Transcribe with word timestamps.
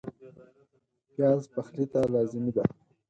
پیاز 1.13 1.41
پخلي 1.53 1.85
ته 1.91 1.99
لازمي 2.13 2.51
دی 2.55 2.63